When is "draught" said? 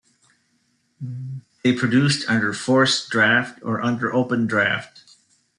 3.11-3.59, 4.47-5.03